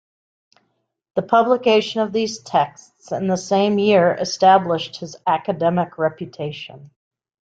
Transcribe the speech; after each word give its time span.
The 1.13 1.21
publication 1.21 2.01
of 2.01 2.11
these 2.11 2.39
texts 2.39 3.11
in 3.11 3.27
the 3.27 3.37
same 3.37 3.77
year 3.77 4.11
established 4.15 4.97
his 4.99 5.15
academic 5.27 5.99
reputation. 5.99 6.89